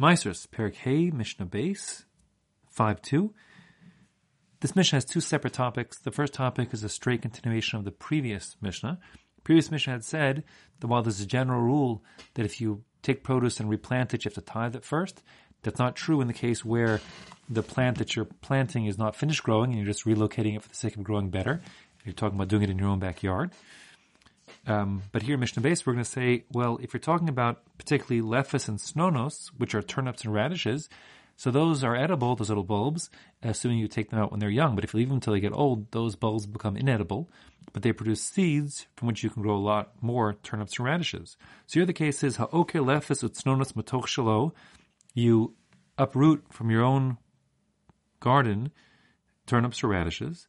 Ma'asros, 0.00 0.48
Perik 0.48 1.12
Mishnah 1.12 1.46
Beis, 1.46 2.04
5 2.70 3.02
2. 3.02 3.34
This 4.60 4.74
Mishnah 4.74 4.96
has 4.96 5.04
two 5.04 5.20
separate 5.20 5.52
topics. 5.52 5.98
The 5.98 6.10
first 6.10 6.32
topic 6.32 6.72
is 6.72 6.82
a 6.82 6.88
straight 6.88 7.22
continuation 7.22 7.78
of 7.78 7.84
the 7.84 7.92
previous 7.92 8.56
Mishnah. 8.60 8.98
The 9.36 9.42
previous 9.42 9.70
Mishnah 9.70 9.92
had 9.92 10.04
said 10.04 10.44
that 10.80 10.86
while 10.86 11.02
there's 11.02 11.20
a 11.20 11.26
general 11.26 11.60
rule 11.60 12.02
that 12.34 12.46
if 12.46 12.60
you 12.60 12.84
take 13.02 13.22
produce 13.22 13.60
and 13.60 13.68
replant 13.68 14.14
it, 14.14 14.24
you 14.24 14.30
have 14.30 14.34
to 14.34 14.40
tithe 14.40 14.76
it 14.76 14.84
first, 14.84 15.22
that's 15.62 15.78
not 15.78 15.94
true 15.94 16.20
in 16.20 16.26
the 16.26 16.32
case 16.32 16.64
where 16.64 17.00
the 17.48 17.62
plant 17.62 17.98
that 17.98 18.16
you're 18.16 18.24
planting 18.24 18.86
is 18.86 18.98
not 18.98 19.14
finished 19.14 19.42
growing 19.42 19.70
and 19.70 19.78
you're 19.78 19.92
just 19.92 20.06
relocating 20.06 20.56
it 20.56 20.62
for 20.62 20.68
the 20.68 20.74
sake 20.74 20.96
of 20.96 21.04
growing 21.04 21.28
better. 21.28 21.60
You're 22.04 22.14
talking 22.14 22.36
about 22.36 22.48
doing 22.48 22.62
it 22.62 22.70
in 22.70 22.78
your 22.78 22.88
own 22.88 22.98
backyard. 22.98 23.52
Um, 24.66 25.02
but 25.10 25.22
here 25.22 25.34
in 25.34 25.40
Mishnah 25.40 25.62
Beis, 25.62 25.84
we're 25.84 25.94
going 25.94 26.04
to 26.04 26.10
say, 26.10 26.44
well, 26.52 26.78
if 26.80 26.92
you're 26.94 27.00
talking 27.00 27.28
about 27.28 27.62
particularly 27.78 28.22
lephis 28.22 28.68
and 28.68 28.78
snonos, 28.78 29.48
which 29.56 29.74
are 29.74 29.82
turnips 29.82 30.24
and 30.24 30.32
radishes, 30.32 30.88
so 31.36 31.50
those 31.50 31.82
are 31.82 31.96
edible, 31.96 32.36
those 32.36 32.50
little 32.50 32.62
bulbs, 32.62 33.10
assuming 33.42 33.78
you 33.78 33.88
take 33.88 34.10
them 34.10 34.20
out 34.20 34.30
when 34.30 34.38
they're 34.38 34.50
young. 34.50 34.74
But 34.74 34.84
if 34.84 34.94
you 34.94 34.98
leave 34.98 35.08
them 35.08 35.16
until 35.16 35.32
they 35.32 35.40
get 35.40 35.52
old, 35.52 35.90
those 35.90 36.14
bulbs 36.14 36.46
become 36.46 36.76
inedible. 36.76 37.28
But 37.72 37.82
they 37.82 37.92
produce 37.92 38.22
seeds 38.22 38.86
from 38.96 39.08
which 39.08 39.24
you 39.24 39.30
can 39.30 39.42
grow 39.42 39.56
a 39.56 39.58
lot 39.58 39.92
more 40.00 40.34
turnips 40.42 40.78
and 40.78 40.86
radishes. 40.86 41.36
So 41.66 41.80
here 41.80 41.86
the 41.86 41.92
case 41.92 42.22
is 42.22 42.36
ha'oker 42.36 42.80
lephis 42.80 43.28
utsnonos 43.28 43.72
matoch 43.72 44.06
shalo. 44.06 44.52
You 45.14 45.54
uproot 45.98 46.44
from 46.50 46.70
your 46.70 46.84
own 46.84 47.18
garden 48.20 48.70
turnips 49.46 49.82
or 49.82 49.88
radishes 49.88 50.46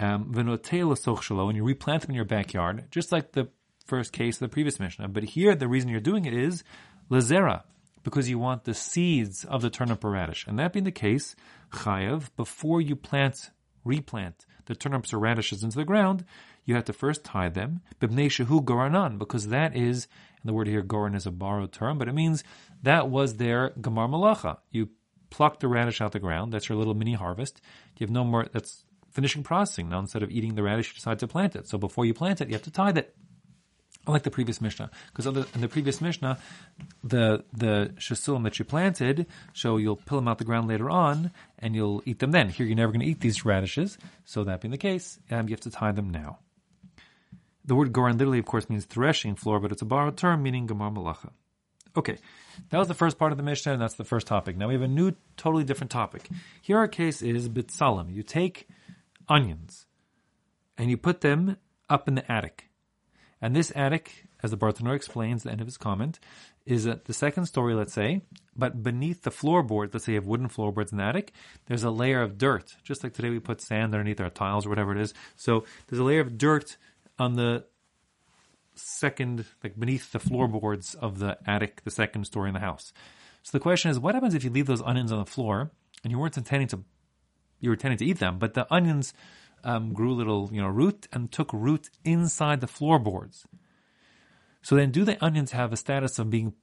um, 0.00 0.32
and 0.34 1.56
you 1.56 1.64
replant 1.64 2.02
them 2.02 2.10
in 2.10 2.16
your 2.16 2.24
backyard, 2.24 2.84
just 2.90 3.12
like 3.12 3.32
the 3.32 3.48
first 3.86 4.12
case 4.12 4.36
of 4.36 4.40
the 4.40 4.48
previous 4.48 4.80
Mishnah. 4.80 5.08
But 5.08 5.24
here, 5.24 5.54
the 5.54 5.68
reason 5.68 5.90
you're 5.90 6.00
doing 6.00 6.24
it 6.24 6.32
is 6.32 6.64
lazera, 7.10 7.64
because 8.02 8.30
you 8.30 8.38
want 8.38 8.64
the 8.64 8.74
seeds 8.74 9.44
of 9.44 9.60
the 9.62 9.68
turnip 9.70 10.02
or 10.04 10.10
radish. 10.10 10.46
And 10.46 10.58
that 10.58 10.72
being 10.72 10.84
the 10.84 10.90
case, 10.90 11.36
chayav, 11.70 12.30
before 12.36 12.80
you 12.80 12.96
plant, 12.96 13.50
replant 13.84 14.46
the 14.66 14.74
turnips 14.74 15.12
or 15.12 15.18
radishes 15.18 15.62
into 15.62 15.76
the 15.76 15.84
ground, 15.84 16.24
you 16.64 16.74
have 16.74 16.84
to 16.84 16.92
first 16.92 17.24
tie 17.24 17.48
them, 17.48 17.80
bibnei 18.00 18.26
shehu 18.26 18.64
goranan, 18.64 19.18
because 19.18 19.48
that 19.48 19.76
is, 19.76 20.06
and 20.40 20.48
the 20.48 20.52
word 20.54 20.68
here 20.68 20.82
goran 20.82 21.16
is 21.16 21.26
a 21.26 21.30
borrowed 21.30 21.72
term, 21.72 21.98
but 21.98 22.08
it 22.08 22.14
means 22.14 22.44
that 22.82 23.08
was 23.08 23.36
their 23.36 23.70
gamar 23.70 24.08
malacha. 24.08 24.58
You 24.70 24.90
pluck 25.30 25.60
the 25.60 25.68
radish 25.68 26.00
out 26.00 26.12
the 26.12 26.20
ground, 26.20 26.52
that's 26.52 26.68
your 26.68 26.78
little 26.78 26.94
mini 26.94 27.14
harvest. 27.14 27.60
You 27.98 28.06
have 28.06 28.12
no 28.12 28.24
more, 28.24 28.46
that's 28.52 28.84
finishing 29.10 29.42
processing. 29.42 29.88
Now, 29.88 29.98
instead 29.98 30.22
of 30.22 30.30
eating 30.30 30.54
the 30.54 30.62
radish, 30.62 30.88
you 30.88 30.94
decide 30.94 31.18
to 31.20 31.28
plant 31.28 31.56
it. 31.56 31.68
So 31.68 31.78
before 31.78 32.04
you 32.04 32.14
plant 32.14 32.40
it, 32.40 32.48
you 32.48 32.54
have 32.54 32.62
to 32.62 32.70
tithe 32.70 32.98
it. 32.98 33.14
Unlike 34.06 34.22
the 34.22 34.30
previous 34.30 34.62
Mishnah, 34.62 34.90
because 35.14 35.26
in 35.26 35.60
the 35.60 35.68
previous 35.68 36.00
Mishnah, 36.00 36.38
the 37.04 37.44
the 37.52 37.92
shasulim 37.98 38.44
that 38.44 38.58
you 38.58 38.64
planted, 38.64 39.26
so 39.52 39.76
you'll 39.76 39.96
pull 39.96 40.16
them 40.16 40.26
out 40.26 40.38
the 40.38 40.44
ground 40.44 40.68
later 40.68 40.88
on, 40.88 41.30
and 41.58 41.74
you'll 41.74 42.02
eat 42.06 42.18
them 42.18 42.30
then. 42.30 42.48
Here, 42.48 42.64
you're 42.64 42.76
never 42.76 42.92
going 42.92 43.02
to 43.02 43.06
eat 43.06 43.20
these 43.20 43.44
radishes. 43.44 43.98
So 44.24 44.44
that 44.44 44.62
being 44.62 44.72
the 44.72 44.78
case, 44.78 45.18
um, 45.30 45.48
you 45.48 45.52
have 45.52 45.60
to 45.60 45.70
tie 45.70 45.92
them 45.92 46.08
now. 46.08 46.38
The 47.66 47.74
word 47.74 47.92
goran 47.92 48.12
literally, 48.12 48.38
of 48.38 48.46
course, 48.46 48.70
means 48.70 48.86
threshing 48.86 49.34
floor, 49.34 49.60
but 49.60 49.70
it's 49.70 49.82
a 49.82 49.84
borrowed 49.84 50.16
term 50.16 50.42
meaning 50.42 50.66
gamar 50.66 50.92
malacha. 50.92 51.30
Okay, 51.94 52.16
that 52.70 52.78
was 52.78 52.88
the 52.88 52.94
first 52.94 53.18
part 53.18 53.32
of 53.32 53.36
the 53.36 53.44
Mishnah, 53.44 53.74
and 53.74 53.82
that's 53.82 53.94
the 53.94 54.04
first 54.04 54.26
topic. 54.26 54.56
Now 54.56 54.68
we 54.68 54.74
have 54.74 54.82
a 54.82 54.88
new, 54.88 55.12
totally 55.36 55.64
different 55.64 55.90
topic. 55.90 56.28
Here 56.62 56.78
our 56.78 56.88
case 56.88 57.20
is 57.20 57.50
bitzalim. 57.50 58.14
You 58.14 58.22
take 58.22 58.66
onions, 59.30 59.86
and 60.76 60.90
you 60.90 60.96
put 60.96 61.22
them 61.22 61.56
up 61.88 62.08
in 62.08 62.16
the 62.16 62.30
attic. 62.30 62.66
And 63.40 63.56
this 63.56 63.72
attic, 63.74 64.26
as 64.42 64.50
the 64.50 64.58
Bartenura 64.58 64.96
explains, 64.96 65.42
the 65.42 65.50
end 65.50 65.62
of 65.62 65.66
his 65.66 65.78
comment, 65.78 66.20
is 66.66 66.86
at 66.86 67.06
the 67.06 67.14
second 67.14 67.46
story, 67.46 67.74
let's 67.74 67.94
say, 67.94 68.20
but 68.54 68.82
beneath 68.82 69.22
the 69.22 69.30
floorboards, 69.30 69.94
let's 69.94 70.04
say 70.04 70.12
you 70.12 70.18
have 70.18 70.26
wooden 70.26 70.48
floorboards 70.48 70.92
in 70.92 70.98
the 70.98 71.04
attic, 71.04 71.32
there's 71.66 71.84
a 71.84 71.90
layer 71.90 72.20
of 72.20 72.36
dirt. 72.36 72.76
Just 72.82 73.02
like 73.02 73.14
today 73.14 73.30
we 73.30 73.38
put 73.38 73.62
sand 73.62 73.94
underneath 73.94 74.20
our 74.20 74.28
tiles 74.28 74.66
or 74.66 74.68
whatever 74.68 74.92
it 74.92 75.00
is. 75.00 75.14
So 75.36 75.64
there's 75.86 76.00
a 76.00 76.04
layer 76.04 76.20
of 76.20 76.36
dirt 76.36 76.76
on 77.18 77.36
the 77.36 77.64
second, 78.74 79.46
like 79.64 79.78
beneath 79.78 80.12
the 80.12 80.18
floorboards 80.18 80.94
of 80.94 81.18
the 81.18 81.38
attic, 81.46 81.82
the 81.84 81.90
second 81.90 82.24
story 82.24 82.48
in 82.48 82.54
the 82.54 82.60
house. 82.60 82.92
So 83.42 83.56
the 83.56 83.62
question 83.62 83.90
is, 83.90 83.98
what 83.98 84.14
happens 84.14 84.34
if 84.34 84.44
you 84.44 84.50
leave 84.50 84.66
those 84.66 84.82
onions 84.82 85.12
on 85.12 85.18
the 85.18 85.26
floor 85.26 85.70
and 86.04 86.10
you 86.10 86.18
weren't 86.18 86.36
intending 86.36 86.68
to 86.68 86.84
you 87.60 87.70
were 87.70 87.76
tending 87.76 87.98
to 87.98 88.04
eat 88.04 88.18
them, 88.18 88.38
but 88.38 88.54
the 88.54 88.66
onions 88.72 89.14
um, 89.64 89.92
grew 89.92 90.14
little, 90.14 90.50
you 90.52 90.60
know, 90.60 90.68
root 90.68 91.06
and 91.12 91.30
took 91.30 91.52
root 91.52 91.90
inside 92.04 92.60
the 92.60 92.66
floorboards. 92.66 93.46
So 94.62 94.76
then, 94.76 94.90
do 94.90 95.04
the 95.04 95.22
onions 95.24 95.52
have 95.52 95.72
a 95.72 95.76
status 95.76 96.18
of 96.18 96.30
being 96.30 96.54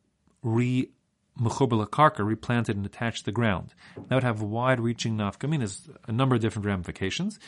re 0.43 0.91
karka, 1.39 2.25
replanted 2.25 2.75
and 2.75 2.85
attached 2.85 3.19
to 3.19 3.25
the 3.25 3.31
ground? 3.31 3.73
That 3.95 4.15
would 4.15 4.23
have 4.23 4.41
wide-reaching 4.41 5.17
nafkaminas, 5.17 5.89
a 6.07 6.11
number 6.11 6.35
of 6.35 6.41
different 6.41 6.65
ramifications. 6.65 7.39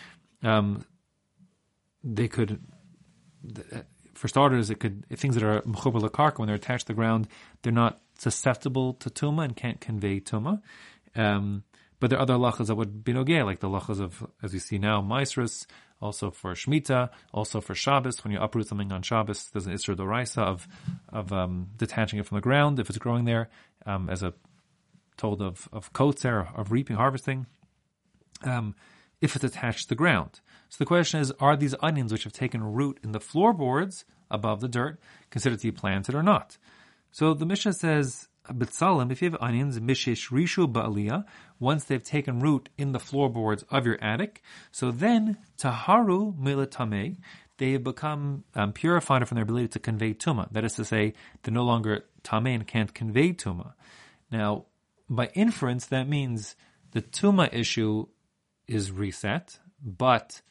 Um, 0.43 0.85
they 2.03 2.27
could, 2.27 2.61
for 4.13 4.27
starters, 4.27 4.69
it 4.69 4.79
could 4.79 5.05
things 5.17 5.35
that 5.35 5.43
are 5.43 5.61
mechuber 5.61 6.07
karka 6.09 6.39
when 6.39 6.47
they're 6.47 6.55
attached 6.55 6.87
to 6.87 6.93
the 6.93 6.97
ground, 6.97 7.27
they're 7.61 7.73
not 7.73 8.01
susceptible 8.17 8.93
to 8.93 9.09
tuma 9.09 9.45
and 9.45 9.55
can't 9.55 9.81
convey 9.81 10.19
tuma. 10.19 10.61
Um, 11.15 11.63
but 11.99 12.09
there 12.09 12.19
are 12.19 12.21
other 12.21 12.35
halachas 12.35 12.67
that 12.67 12.75
would 12.75 13.03
be 13.03 13.13
nogay, 13.13 13.45
like 13.45 13.59
the 13.59 13.67
halachas 13.67 13.99
of, 13.99 14.25
as 14.41 14.53
we 14.53 14.59
see 14.59 14.77
now, 14.77 15.01
Ma'asros, 15.01 15.65
also 16.01 16.31
for 16.31 16.53
Shemitah, 16.53 17.09
also 17.33 17.59
for 17.59 17.75
Shabbos. 17.75 18.23
When 18.23 18.31
you 18.31 18.39
uproot 18.39 18.67
something 18.67 18.91
on 18.91 19.01
Shabbos, 19.01 19.49
there's 19.51 19.67
an 19.67 19.73
Isra 19.73 19.95
Doraisa 19.95 20.41
of, 20.41 20.67
of 21.09 21.33
um, 21.33 21.67
detaching 21.75 22.19
it 22.19 22.25
from 22.25 22.37
the 22.37 22.41
ground 22.41 22.79
if 22.79 22.89
it's 22.89 22.97
growing 22.97 23.25
there, 23.25 23.49
um, 23.85 24.09
as 24.09 24.23
a 24.23 24.33
told 25.17 25.41
of, 25.41 25.67
of 25.73 25.91
kotzer, 25.91 26.57
of 26.57 26.71
reaping, 26.71 26.95
harvesting, 26.95 27.45
um, 28.43 28.75
if 29.19 29.35
it's 29.35 29.43
attached 29.43 29.83
to 29.83 29.89
the 29.89 29.95
ground. 29.95 30.39
So 30.69 30.77
the 30.79 30.85
question 30.85 31.19
is, 31.19 31.33
are 31.39 31.57
these 31.57 31.75
onions 31.81 32.13
which 32.13 32.23
have 32.23 32.31
taken 32.31 32.63
root 32.63 32.99
in 33.03 33.11
the 33.11 33.19
floorboards 33.19 34.05
above 34.31 34.61
the 34.61 34.69
dirt 34.69 35.01
considered 35.29 35.59
to 35.59 35.67
be 35.67 35.71
planted 35.71 36.15
or 36.15 36.23
not? 36.23 36.57
So 37.11 37.33
the 37.33 37.45
Mishnah 37.45 37.73
says, 37.73 38.28
Bitzalim, 38.53 39.11
if 39.11 39.21
you 39.21 39.31
have 39.31 39.41
onions, 39.41 39.79
mishish 39.79 40.29
rishu 40.31 40.71
ba'aliyah, 40.71 41.25
once 41.59 41.85
they've 41.85 42.03
taken 42.03 42.39
root 42.39 42.69
in 42.77 42.91
the 42.91 42.99
floorboards 42.99 43.63
of 43.69 43.85
your 43.85 44.01
attic, 44.03 44.41
so 44.71 44.91
then 44.91 45.37
taharu 45.57 46.37
milatame, 46.37 47.17
they 47.57 47.73
have 47.73 47.83
become 47.83 48.43
um, 48.55 48.73
purified 48.73 49.27
from 49.27 49.35
their 49.35 49.43
ability 49.43 49.67
to 49.69 49.79
convey 49.79 50.13
tuma. 50.13 50.51
That 50.51 50.63
is 50.63 50.75
to 50.75 50.85
say, 50.85 51.13
they're 51.43 51.53
no 51.53 51.63
longer 51.63 52.05
tame 52.23 52.47
and 52.47 52.65
can't 52.65 52.93
convey 52.93 53.33
tuma. 53.33 53.73
Now, 54.31 54.65
by 55.09 55.27
inference, 55.33 55.87
that 55.87 56.07
means 56.07 56.55
the 56.91 57.01
tuma 57.01 57.53
issue 57.53 58.07
is 58.67 58.91
reset, 58.91 59.59
but 59.83 60.41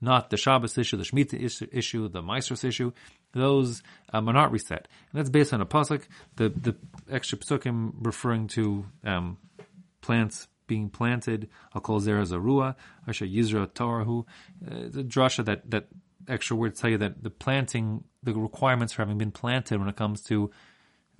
not 0.00 0.30
the 0.30 0.36
Shabbos 0.36 0.76
issue, 0.76 0.96
the 0.96 1.04
Shemitah 1.04 1.68
issue, 1.72 2.08
the 2.08 2.22
Ma'asros 2.22 2.64
issue 2.64 2.92
those 3.32 3.82
um, 4.12 4.28
are 4.28 4.32
not 4.32 4.52
reset. 4.52 4.88
And 5.12 5.18
that's 5.18 5.30
based 5.30 5.52
on 5.52 5.60
a 5.60 5.66
pasuk. 5.66 6.02
The 6.36 6.48
the 6.50 6.76
extra 7.10 7.38
psukim 7.38 7.92
referring 8.00 8.48
to 8.48 8.86
um, 9.04 9.38
plants 10.00 10.48
being 10.66 10.88
planted. 10.88 11.48
I'll 11.74 11.82
call 11.82 12.00
zera 12.00 12.26
zarua, 12.26 12.76
asher 13.06 13.26
yizra 13.26 13.68
torahu. 13.68 14.24
Uh, 14.66 14.88
the 14.88 15.04
drasha 15.04 15.44
that 15.44 15.70
that 15.70 15.88
extra 16.28 16.56
words 16.56 16.80
tell 16.80 16.90
you 16.90 16.98
that 16.98 17.22
the 17.22 17.30
planting, 17.30 18.04
the 18.22 18.32
requirements 18.34 18.92
for 18.92 19.02
having 19.02 19.18
been 19.18 19.32
planted 19.32 19.78
when 19.78 19.88
it 19.88 19.96
comes 19.96 20.22
to 20.22 20.50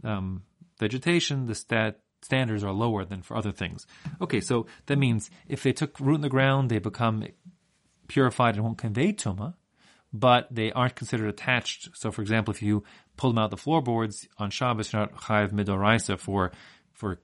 um, 0.04 0.42
vegetation, 0.78 1.46
the 1.46 1.54
stat 1.54 2.00
standards 2.22 2.62
are 2.62 2.72
lower 2.72 3.04
than 3.04 3.20
for 3.20 3.36
other 3.36 3.50
things. 3.52 3.86
Okay, 4.20 4.40
so 4.40 4.66
that 4.86 4.96
means 4.96 5.30
if 5.48 5.62
they 5.62 5.72
took 5.72 5.98
root 5.98 6.16
in 6.16 6.20
the 6.20 6.28
ground, 6.28 6.70
they 6.70 6.78
become 6.78 7.26
purified 8.06 8.54
and 8.54 8.64
won't 8.64 8.78
convey 8.78 9.12
tuma 9.12 9.54
but 10.12 10.48
they 10.50 10.72
aren't 10.72 10.94
considered 10.94 11.28
attached. 11.28 11.90
So, 11.94 12.10
for 12.10 12.22
example, 12.22 12.52
if 12.52 12.62
you 12.62 12.84
pull 13.16 13.30
them 13.30 13.38
out 13.38 13.50
the 13.50 13.56
floorboards 13.56 14.28
on 14.38 14.50
Shabbos, 14.50 14.92
you're 14.92 15.00
not 15.00 15.16
chayiv 15.16 15.52
midoraisa 15.52 16.18
for 16.18 16.52
for 16.92 17.20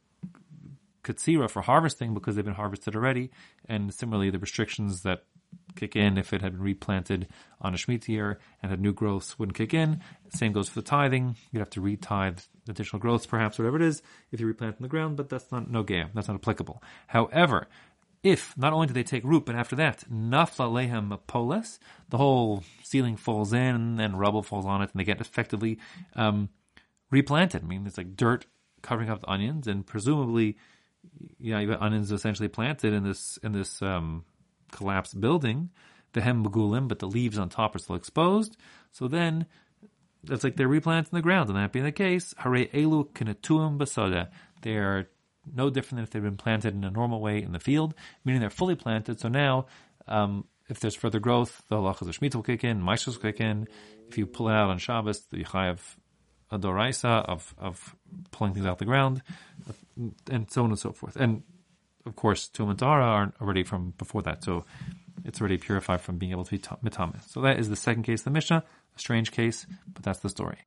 katsira 1.04 1.50
for 1.50 1.62
harvesting 1.62 2.14
because 2.14 2.36
they've 2.36 2.44
been 2.44 2.54
harvested 2.54 2.94
already. 2.94 3.30
And 3.66 3.92
similarly, 3.92 4.30
the 4.30 4.38
restrictions 4.38 5.02
that 5.02 5.24
kick 5.76 5.96
in 5.96 6.18
if 6.18 6.32
it 6.32 6.42
had 6.42 6.52
been 6.52 6.62
replanted 6.62 7.28
on 7.60 7.74
a 7.74 7.76
Shemitah 7.76 8.08
year 8.08 8.38
and 8.62 8.70
had 8.70 8.80
new 8.80 8.92
growths 8.92 9.38
wouldn't 9.38 9.56
kick 9.56 9.72
in. 9.72 10.00
Same 10.34 10.52
goes 10.52 10.68
for 10.68 10.80
the 10.80 10.86
tithing. 10.86 11.36
You'd 11.50 11.60
have 11.60 11.70
to 11.70 11.80
retithe 11.80 12.46
additional 12.68 13.00
growths, 13.00 13.26
perhaps, 13.26 13.58
whatever 13.58 13.76
it 13.76 13.82
is, 13.82 14.02
if 14.30 14.40
you 14.40 14.46
replant 14.46 14.76
in 14.78 14.82
the 14.82 14.88
ground, 14.88 15.16
but 15.16 15.28
that's 15.28 15.50
not 15.50 15.70
no 15.70 15.82
game. 15.82 16.08
That's 16.14 16.28
not 16.28 16.34
applicable. 16.34 16.82
However, 17.06 17.68
if 18.22 18.56
not 18.56 18.72
only 18.72 18.86
do 18.86 18.92
they 18.92 19.04
take 19.04 19.24
root, 19.24 19.46
but 19.46 19.54
after 19.54 19.76
that, 19.76 20.04
nafla 20.10 20.70
lehem 20.72 21.16
poles, 21.26 21.78
the 22.08 22.18
whole 22.18 22.64
ceiling 22.82 23.16
falls 23.16 23.52
in 23.52 24.00
and 24.00 24.18
rubble 24.18 24.42
falls 24.42 24.66
on 24.66 24.82
it, 24.82 24.90
and 24.92 25.00
they 25.00 25.04
get 25.04 25.20
effectively 25.20 25.78
um, 26.16 26.48
replanted. 27.10 27.62
I 27.62 27.66
mean, 27.66 27.86
it's 27.86 27.98
like 27.98 28.16
dirt 28.16 28.46
covering 28.82 29.08
up 29.08 29.20
the 29.20 29.30
onions, 29.30 29.66
and 29.66 29.86
presumably, 29.86 30.56
yeah, 31.38 31.60
you 31.60 31.68
got 31.68 31.82
onions 31.82 32.10
essentially 32.10 32.48
planted 32.48 32.92
in 32.92 33.04
this 33.04 33.38
in 33.42 33.52
this 33.52 33.80
um, 33.82 34.24
collapsed 34.72 35.20
building, 35.20 35.70
the 36.12 36.20
hem 36.20 36.44
begulim, 36.44 36.88
but 36.88 36.98
the 36.98 37.06
leaves 37.06 37.38
on 37.38 37.48
top 37.48 37.74
are 37.74 37.78
still 37.78 37.96
exposed. 37.96 38.56
So 38.90 39.06
then, 39.06 39.46
it's 40.28 40.42
like 40.42 40.56
they're 40.56 40.68
replanted 40.68 41.12
in 41.12 41.16
the 41.16 41.22
ground, 41.22 41.48
and 41.50 41.58
that 41.58 41.72
being 41.72 41.84
the 41.84 41.92
case, 41.92 42.34
hare 42.38 42.66
elu 42.66 43.08
kinatuim 43.12 43.78
basada, 43.78 44.28
they 44.62 44.76
are 44.76 45.08
no 45.54 45.70
different 45.70 45.96
than 45.96 46.04
if 46.04 46.10
they'd 46.10 46.22
been 46.22 46.36
planted 46.36 46.74
in 46.74 46.84
a 46.84 46.90
normal 46.90 47.20
way 47.20 47.42
in 47.42 47.52
the 47.52 47.60
field, 47.60 47.94
meaning 48.24 48.40
they're 48.40 48.50
fully 48.50 48.74
planted. 48.74 49.20
So 49.20 49.28
now, 49.28 49.66
um, 50.06 50.44
if 50.68 50.80
there's 50.80 50.94
further 50.94 51.18
growth, 51.20 51.62
the 51.68 51.76
halachas 51.76 52.02
of 52.02 52.18
Shemitah 52.18 52.36
will 52.36 52.42
kick 52.42 52.64
in, 52.64 52.80
Ma'asros 52.82 53.14
will 53.16 53.32
kick 53.32 53.40
in. 53.40 53.68
If 54.08 54.18
you 54.18 54.26
pull 54.26 54.48
it 54.48 54.52
out 54.52 54.70
on 54.70 54.78
Shabbos, 54.78 55.20
the 55.30 55.44
Chayav 55.44 55.80
a 56.50 56.58
doraisa 56.58 57.24
of 57.26 57.54
of 57.58 57.94
pulling 58.30 58.54
things 58.54 58.66
out 58.66 58.72
of 58.72 58.78
the 58.78 58.84
ground, 58.84 59.22
and 60.30 60.50
so 60.50 60.64
on 60.64 60.70
and 60.70 60.78
so 60.78 60.92
forth. 60.92 61.16
And 61.16 61.42
of 62.06 62.16
course, 62.16 62.48
Tum 62.48 62.70
and 62.70 62.78
Tahara 62.78 63.04
are 63.04 63.32
already 63.40 63.64
from 63.64 63.92
before 63.98 64.22
that, 64.22 64.44
so 64.44 64.64
it's 65.24 65.40
already 65.40 65.58
purified 65.58 66.00
from 66.00 66.18
being 66.18 66.32
able 66.32 66.44
to 66.44 66.50
be 66.50 66.58
mitamis. 66.58 67.28
So 67.28 67.42
that 67.42 67.58
is 67.58 67.68
the 67.68 67.76
second 67.76 68.04
case 68.04 68.22
the 68.22 68.30
Mishnah, 68.30 68.64
a 68.96 68.98
strange 68.98 69.30
case, 69.30 69.66
but 69.92 70.02
that's 70.02 70.20
the 70.20 70.28
story. 70.28 70.58